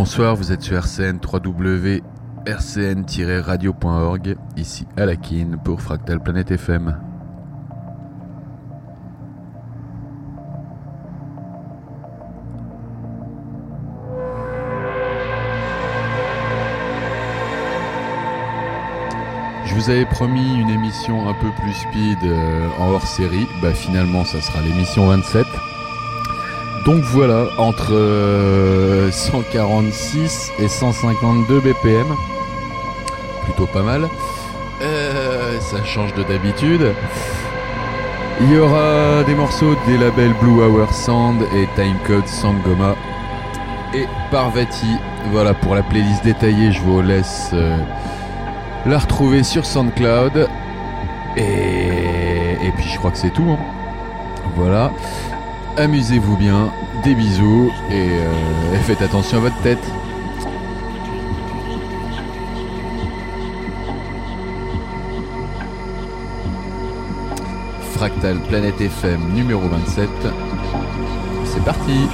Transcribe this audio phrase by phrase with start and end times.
[0.00, 2.00] bonsoir, vous êtes sur RCN 3W
[2.46, 6.98] rcn-radio.org, ici Alakin pour Fractal Planète FM.
[19.66, 23.74] Je vous avais promis une émission un peu plus speed euh, en hors série, bah
[23.74, 25.44] finalement ça sera l'émission 27.
[26.84, 27.92] Donc voilà, entre
[29.10, 32.06] 146 euh, et 152 BPM.
[33.44, 34.08] Plutôt pas mal.
[34.80, 36.94] Euh, ça change de d'habitude.
[38.40, 42.96] Il y aura des morceaux des labels Blue Hour Sound et Timecode Sangoma.
[43.92, 44.96] Et Parvati.
[45.30, 47.76] Voilà, pour la playlist détaillée, je vous laisse euh,
[48.86, 50.48] la retrouver sur SoundCloud.
[51.36, 53.50] Et, et puis je crois que c'est tout.
[53.50, 53.58] Hein.
[54.56, 54.90] Voilà.
[55.76, 56.72] Amusez-vous bien,
[57.04, 59.78] des bisous euh, et, faites attention à votre tête.
[67.92, 70.08] Fractal Planète FM numéro 27.
[71.44, 72.08] C'est parti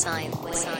[0.00, 0.79] sign, sign.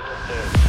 [0.00, 0.61] dead.